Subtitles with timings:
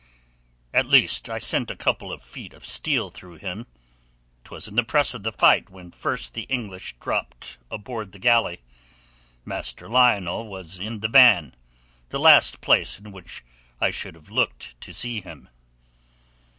[0.73, 5.13] "At least I sent a couple of feet of steel through him—'twas in the press
[5.13, 8.61] of the fight when first the English dropped aboard the galley;
[9.45, 13.43] Master Lionel was in the van—the last place in which
[13.79, 15.49] I should have looked to see him."